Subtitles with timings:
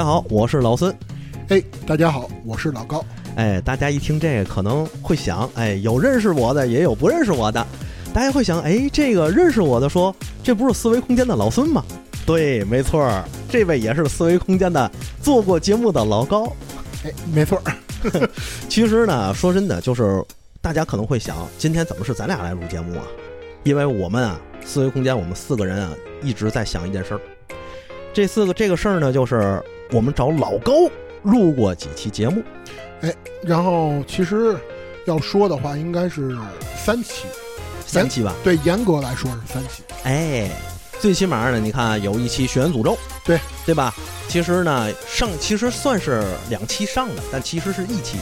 [0.00, 0.96] 家好，我是老孙。
[1.48, 3.04] 哎，大家好，我是老高。
[3.36, 7.66] 哎，大家一听这个可能会想，哎，有认识我的，也有不认识我的。
[8.14, 11.84] 大家会想，哎，这个认识我的说，这不是思维空间的老孙吗？
[12.24, 14.90] 对，没错儿，这位也是思维空间的
[15.20, 16.50] 做过节目的老高。
[17.04, 18.30] 哎，没错儿。
[18.70, 20.24] 其实呢，说真的，就是
[20.62, 23.04] 大家可能会想，今天怎么是咱俩来录节目啊？
[23.64, 25.92] 因为我们啊，思维空间我们四个人啊，
[26.22, 27.20] 一直在想一件事儿。
[28.14, 29.62] 这四个这个事儿呢，就是
[29.92, 30.72] 我们找老高
[31.22, 32.42] 录过几期节目。
[33.02, 34.56] 哎，然后其实
[35.06, 36.36] 要说的话，应该是
[36.76, 37.26] 三期，
[37.86, 38.34] 三期吧？
[38.44, 39.82] 对，严格来说是三期。
[40.04, 40.50] 哎，
[40.98, 42.92] 最起码呢，你看有一期《血缘诅咒》，
[43.24, 43.94] 对对吧？
[44.28, 48.18] 其实呢，上其实算是两期上的，但其实是一期。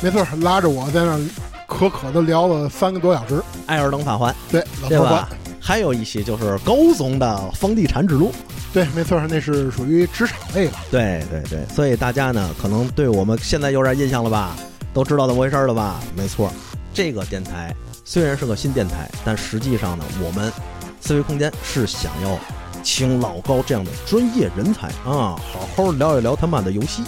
[0.00, 1.20] 没错，拉着我在那
[1.68, 3.34] 可可的聊了三个多小时，
[3.66, 5.28] 《艾尔登法环》对，对吧？
[5.64, 8.32] 还有一些就是高总的房地产之路，
[8.72, 10.72] 对，没错，那是属于职场类的。
[10.90, 14.56] 对对对，所以大家呢，可能对我们现在有点印象了吧？
[14.92, 16.00] 都知道怎么回事了吧？
[16.16, 16.52] 没错，
[16.92, 17.72] 这个电台
[18.04, 20.52] 虽然是个新电台，但实际上呢，我们
[21.00, 22.36] 思维空间是想要
[22.82, 27.04] 请老高这样的专业人才啊，好好聊一聊他妈的游戏。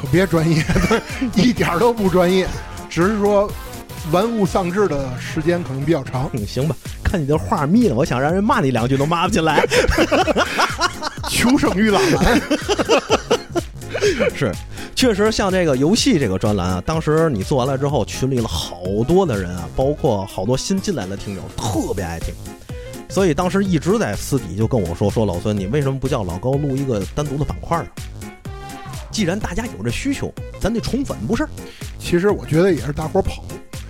[0.00, 0.64] 可别专业，
[1.34, 2.46] 一点都不专业，
[2.88, 3.50] 只是说
[4.10, 6.30] 玩物丧志的时间可能比较长。
[6.32, 9.64] 嗯，行吧，看你这话密了，我想让人骂你两句都骂不进来。
[11.28, 12.40] 求生欲朗蓝，
[14.34, 14.50] 是，
[14.94, 22.34] 确实像这个游戏这个专栏啊，当时你做完了之后，群里了好多的人啊，包括好多新进来的听友，特别爱听。
[23.10, 27.88] 所以当时一直在私底就跟我说说老孙，你为什么不叫老高录一个单独的板块呢？
[29.10, 31.46] 既然大家有这需求，咱得宠粉不是？
[31.98, 33.42] 其实我觉得也是大伙儿跑。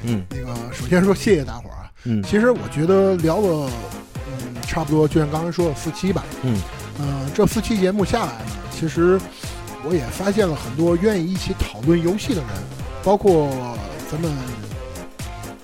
[0.03, 1.91] 嗯，那个首先说谢谢大伙儿啊。
[2.05, 3.71] 嗯，其实我觉得聊了，
[4.29, 6.25] 嗯，差不多就像刚才说的四期吧。
[6.43, 6.61] 嗯，
[6.99, 9.21] 呃，这四期节目下来呢，其实
[9.85, 12.51] 我也发现了很多愿意一起讨论游戏的人，
[13.03, 13.49] 包括
[14.11, 14.31] 咱们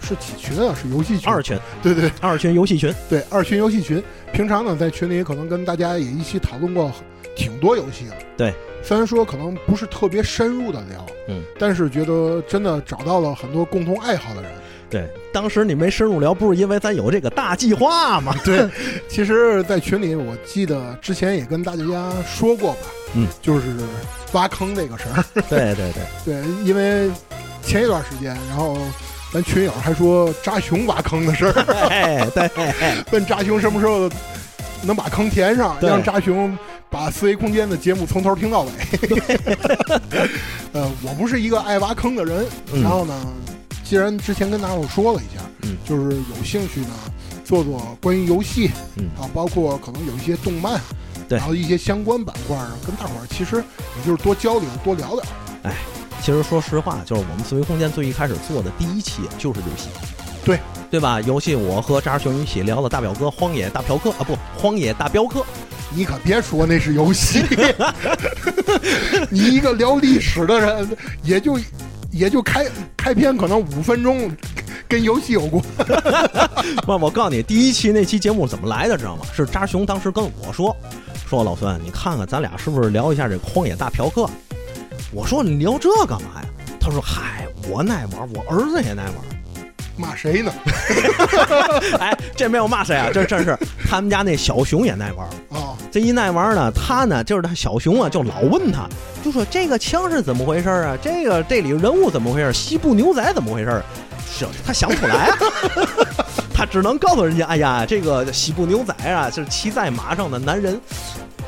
[0.00, 0.74] 是几群啊？
[0.74, 1.30] 是游戏群。
[1.30, 1.58] 二群。
[1.82, 2.92] 对对，二群游戏群。
[3.08, 4.02] 对，二群游戏群。
[4.32, 6.92] 平常呢，在群里可能跟大家也一起讨论过
[7.44, 8.14] 挺多游戏的。
[8.36, 8.54] 对。
[8.82, 14.50] 虽然说可能不是特别深入的聊，嗯，但是觉得真的找到了很多共同爱好的人。
[14.90, 18.34] 对，当时你没深入聊，不是因为咱有这个大计划吗？
[18.44, 18.68] 对，
[19.08, 22.80] 其实，在群里我记得之前也跟大家说过吧，
[23.14, 23.74] 嗯，就是
[24.32, 25.24] 挖坑这个事儿。
[25.48, 26.02] 对对对
[26.42, 27.10] 对，因为
[27.62, 28.76] 前一段时间，然后
[29.32, 31.52] 咱群友还说扎熊挖坑的事儿，
[31.88, 32.50] 哎，对，
[33.12, 34.10] 问扎熊什么时候
[34.82, 36.54] 能把坑填上，让扎熊。
[36.94, 38.70] 把四维空间的节目从头听到尾。
[40.72, 42.46] 呃，我不是一个爱挖坑的人。
[42.80, 43.26] 然后呢，
[43.82, 46.90] 既然之前跟大伙说了一下，嗯，就是有兴趣呢，
[47.44, 50.80] 做做关于游戏，嗯，啊，包括可能有一些动漫，
[51.28, 52.56] 对，然后一些相关板块，
[52.86, 55.24] 跟大伙儿其实也就是多交流，多聊聊。
[55.64, 55.74] 哎，
[56.22, 59.88] 其实说实话，就是我们四维空间最一开始做的第一期就是游戏，
[60.44, 60.60] 对
[60.92, 61.20] 对吧？
[61.22, 65.40] 游戏我和扎熊一起聊了大表哥《荒野大嫖客》啊，不，《荒野大镖客》。
[65.90, 67.44] 你可别说那是游戏，
[69.30, 70.88] 你一个聊历史的人，
[71.22, 71.58] 也就
[72.10, 74.30] 也就开开篇可能五分钟，
[74.88, 75.62] 跟游戏有关。
[76.84, 79.24] 不，我告诉你，第一期那期节目怎么来的，知道吗？
[79.34, 80.76] 是扎熊当时跟我说，
[81.28, 84.22] 说老孙，你看看咱俩是不是聊一下这《荒野大嫖客》？
[85.12, 86.44] 我说你聊这干嘛呀？
[86.80, 89.14] 他说嗨，我爱玩，我儿子也爱玩。
[89.96, 90.52] 骂谁呢？
[92.00, 93.56] 哎，这没有骂谁啊，这这是
[93.88, 95.53] 他们家那小熊也爱玩啊。
[95.94, 98.88] 这一耐玩呢，他呢就是他小熊啊，就老问他，
[99.22, 100.98] 就说这个枪是怎么回事啊？
[101.00, 102.52] 这个这里人物怎么回事？
[102.52, 103.80] 西部牛仔怎么回事？
[104.28, 105.38] 是他想不出来啊，
[106.52, 110.72] 他只能告诉人家，哎呀，这个西部牛仔啊，是骑在马上的男人，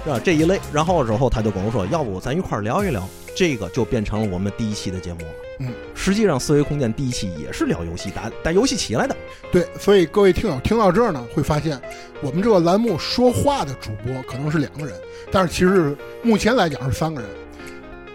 [0.04, 0.20] 是吧？
[0.22, 0.60] 这一类。
[0.72, 3.02] 然后之后他就跟我说，要不咱一块聊一聊，
[3.36, 5.26] 这个就变成了我们第一期的节目了。
[5.58, 5.72] 嗯，
[6.06, 9.16] 实际上思维空间第一期也是聊游戏，打打游戏起来的。
[9.50, 11.76] 对，所以各位听友听到这儿呢，会发现
[12.22, 14.94] 我们这个栏目说话的主播可能是两个人，
[15.32, 17.28] 但是其实目前来讲是三个人。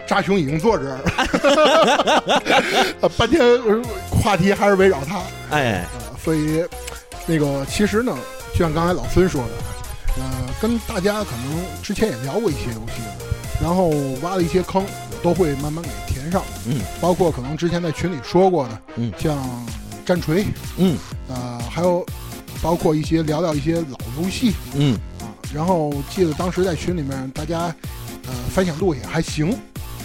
[0.07, 0.99] 扎熊已经坐这儿
[3.01, 3.43] 了， 半天
[4.09, 5.21] 话题还是围绕他。
[5.49, 5.85] 哎，
[6.23, 6.63] 所以
[7.25, 8.17] 那个其实呢，
[8.53, 9.49] 就像刚才老孙说的，
[10.17, 10.23] 呃，
[10.61, 13.01] 跟大家可能之前也聊过一些游戏，
[13.61, 13.89] 然后
[14.21, 14.85] 挖了一些坑，
[15.21, 15.89] 都会慢慢给
[16.21, 16.43] 填上。
[16.67, 19.37] 嗯，包括可能之前在群里说过的，嗯，像
[20.05, 20.45] 战锤，
[20.77, 20.97] 嗯，
[21.27, 22.05] 呃，还有
[22.61, 27.73] 包括一些聊聊一些老游戏，嗯，啊，然后记得当时在群里面大家
[28.27, 29.57] 呃反响度也还行。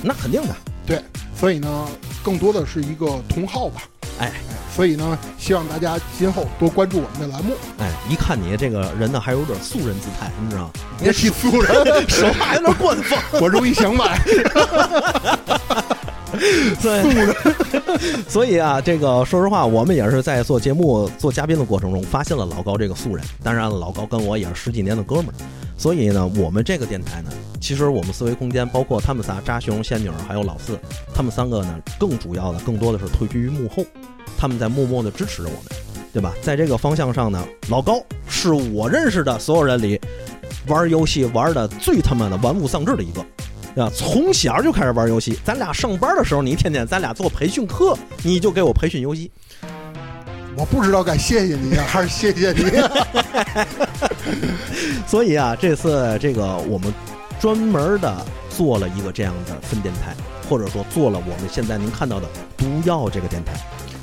[0.03, 0.55] 那肯定的，
[0.87, 1.03] 对，
[1.39, 1.89] 所以呢，
[2.23, 3.83] 更多的是一个同好吧。
[4.19, 4.33] 哎，
[4.75, 7.55] 所以呢，希望大家今后多关注我们的栏目。
[7.79, 10.71] 哎，一看你这个人呢，还有点素人姿态，你知道吗？
[11.01, 11.75] 别提素人，
[12.09, 14.21] 手还有点 官方，我容易想买。
[16.83, 23.25] 对， 所以啊，这个说实话，我们也是在做节目、做嘉宾的过程中，发现了老高这个素人。
[23.43, 25.35] 当然了，老高跟我也是十几年的哥们儿，
[25.77, 27.31] 所以呢，我们这个电台呢，
[27.61, 30.79] 其实我们思维空间，包括他们仨扎熊、仙女还有老四，
[31.15, 33.85] 他们三个呢，更主要的、更多的是退居于幕后，
[34.37, 35.65] 他们在默默的支持着我们，
[36.13, 36.35] 对吧？
[36.43, 40.01] 在这个方向上呢，老高是我认识的所有人里
[40.67, 43.25] 玩游戏玩的最他妈的玩物丧志的一个。
[43.77, 43.93] 对吧？
[43.95, 49.31] 从小就开始玩游戏，咱俩上班的时候，你天天咱俩做培训课，你就给我培训游戏。
[50.57, 52.65] 我不知道该谢谢你 还是谢谢你。
[55.07, 56.91] 所以啊，这次这个我们
[57.39, 60.17] 专门的做了一个这样的分电台，
[60.49, 62.27] 或者说做了我们现在您看到的
[62.57, 63.53] 毒药这个电台。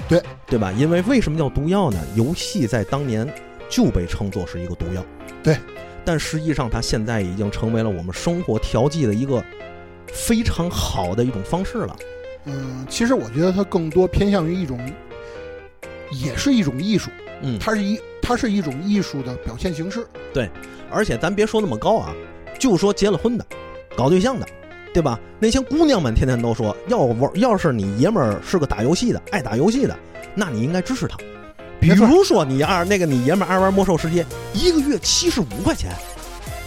[0.07, 0.71] 对对吧？
[0.73, 1.99] 因为为什么叫毒药呢？
[2.13, 3.27] 游戏在当年
[3.67, 5.03] 就被称作是一个毒药。
[5.41, 5.57] 对。
[6.05, 9.43] 但实际上，它现在已经成为了我们生活调剂的一个
[10.07, 11.95] 非常好的一种方式了。
[12.45, 14.79] 嗯，其实我觉得它更多偏向于一种，
[16.11, 17.09] 也是一种艺术。
[17.41, 20.05] 嗯，它是一，它是一种艺术的表现形式。
[20.33, 20.49] 对，
[20.91, 22.13] 而且咱别说那么高啊，
[22.59, 23.45] 就说结了婚的、
[23.95, 24.47] 搞对象的，
[24.93, 25.19] 对吧？
[25.39, 29.97] 那些姑娘们天天都说，要玩，要是你爷们儿是个打游戏的，爱打游戏的，
[30.35, 31.17] 那你应该支持他。
[31.83, 35.91] 比如说，你二那个你爷们爱玩魔兽世界，一个月七十五块钱，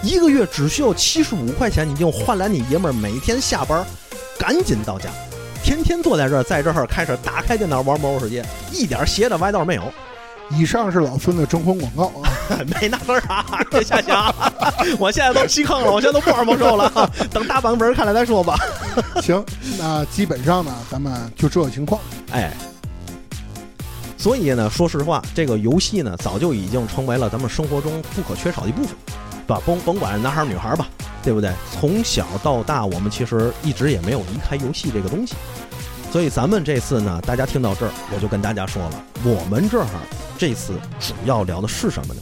[0.02, 3.82] 一个月只需要七十五块钱，你就换来你爷们每天下班
[4.38, 5.08] 赶紧到家，
[5.64, 9.82] 天天坐在这儿，在这儿开始打开电脑玩魔兽世界，一点邪的歪道没有。
[10.50, 12.30] 以上是老孙的征婚广告啊，
[12.78, 14.32] 没那事儿啊，别瞎想。
[15.00, 18.54] 我现在都弃坑了，我现在都不玩魔兽了，等大版本看了再说吧。
[19.22, 19.42] 行，
[19.78, 21.98] 那基本上呢，咱们就这个情况，
[22.30, 22.52] 哎。
[24.26, 28.92] 所以呢，说实话，这个游戏呢，早就已经成为了咱们生活中不可缺少的一部分，
[29.46, 29.62] 对吧？
[29.64, 30.88] 甭甭管男孩女孩吧，
[31.22, 31.52] 对不对？
[31.70, 35.36] 从小到大，我们其实一直也没有离开游戏这个东西。
[36.10, 39.86] 所以咱们这次呢，大家听到这儿，我就跟大家说了，我们这儿
[40.36, 42.20] 这次主要聊的是什么呢？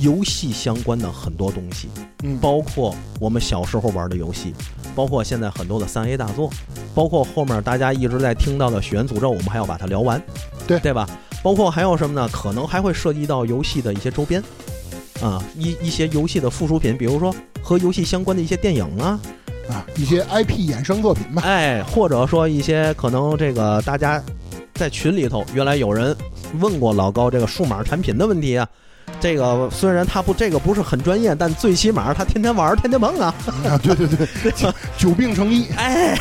[0.00, 1.88] 游戏相关的很多东西，
[2.24, 4.52] 嗯，包括我们小时候玩的游戏，
[4.92, 6.50] 包括现在很多的三 A 大作，
[6.96, 10.20] 包括后面大家一直在听到的《血源诅咒》，我们还要把它聊完，
[10.66, 11.08] 对对吧？
[11.44, 12.26] 包括还有什么呢？
[12.32, 14.42] 可能还会涉及到游戏的一些周边，
[15.20, 19.20] 啊，一一些游戏的附属品，比如说和游戏相关的一些电影啊，
[19.68, 21.42] 啊，一些 IP 衍生作品吧。
[21.44, 24.22] 哎，或者说一些可能这个大家
[24.72, 26.16] 在群里头原来有人
[26.60, 28.66] 问过老高这个数码产品的问题啊。
[29.20, 33.34] 这个虽然他不这个不是很专业，但最起码他天天玩，天天碰啊。
[33.68, 34.26] 啊，对对对，
[34.96, 35.66] 久病成医。
[35.76, 36.18] 哎，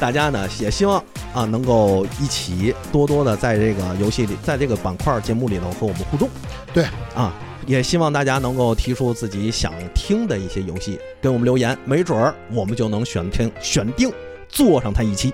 [0.00, 1.04] 大家呢也希望。
[1.32, 6.28] 啊，能够一起多多的在这个游戏里，在这个板块节目里头和我们互动。
[6.74, 6.84] 对，
[7.14, 7.32] 啊，
[7.66, 14.12] 也希望大家能够提出自己想听的一些游戏，给我们留言，没准儿我们就能选听选定
[14.48, 15.32] 做上它一期。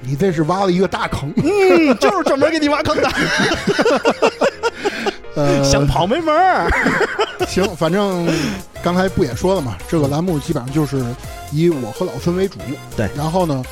[0.00, 3.08] 你这是挖了一个大坑，嗯，就是专门给你挖坑的。
[5.36, 6.68] 呃，想跑没门儿。
[7.46, 8.26] 行，反正
[8.82, 11.04] 刚才不也说了嘛，这个栏目基本上就是
[11.52, 12.58] 以我和老孙为主。
[12.96, 13.62] 对，然后呢？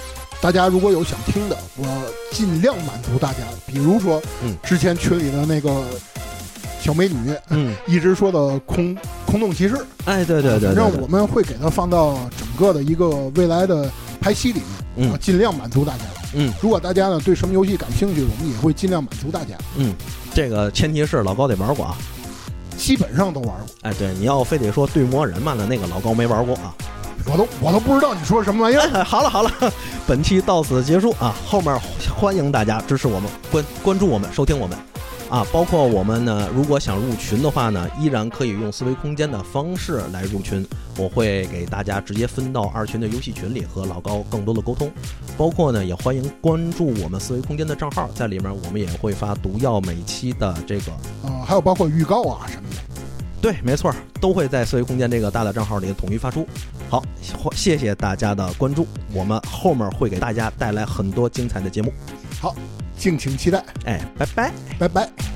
[0.40, 1.86] 大家如果有想听的，我
[2.30, 3.38] 尽量满足大家。
[3.66, 5.84] 比如说，嗯，之前群里的那个
[6.80, 13.90] 小美女，嗯， 一直说的空空洞骑士，哎，对对对，反正我们会给它放到整个的一个未来的
[14.20, 14.60] 拍戏里
[14.96, 16.04] 面，嗯，尽量满足大家。
[16.34, 19.56] 嗯，如果大家呢对什么游戏感兴趣，我们也会尽量满足大家。
[19.76, 19.94] 嗯，
[20.34, 21.96] 这个前提是老高得玩过啊，
[22.76, 23.66] 基本上都玩过。
[23.82, 26.74] 哎，对，你要非得说对魔人嘛，那那个老高没玩过啊。
[27.28, 29.02] 我都我都不知道你说什么玩意儿。
[29.02, 29.50] 好 了好了，
[30.06, 31.34] 本期到此结束啊！
[31.44, 31.76] 后面
[32.16, 34.78] 欢迎大家支持我们，关关注我们，收听我们
[35.28, 35.44] 啊！
[35.52, 40.64] 包括我们呢，如果想入群的话呢，依然可以用思维空间的方式来入群。
[40.96, 44.88] 我会给大家直接分到二群的游戏群里，和老高更多的沟通。
[45.36, 50.92] 包括呢，也欢迎关注我们思维空间的账号，在里面我们也会发毒药每期的这个
[51.24, 52.65] 啊，还有包括预告啊什么。
[53.46, 56.44] 对，没错，都会在四维空间这个大的账号里统一发出。
[56.90, 57.00] 好，
[57.54, 61.92] 谢谢大家的关注，我们后面会给大家带来很多精彩的节目。
[62.40, 62.56] 好，
[62.98, 63.64] 敬请期待。
[63.84, 65.35] 哎，拜拜，拜拜。